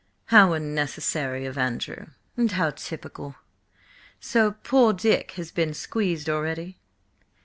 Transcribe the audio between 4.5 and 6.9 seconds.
'poor Dick' has been squeezed already?"